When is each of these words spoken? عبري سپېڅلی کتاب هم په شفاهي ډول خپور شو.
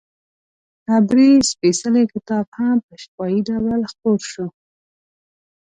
عبري 0.93 1.31
سپېڅلی 1.51 2.03
کتاب 2.13 2.45
هم 2.57 2.77
په 2.85 2.93
شفاهي 3.01 3.39
ډول 3.47 3.81
خپور 3.91 4.19
شو. 4.31 4.47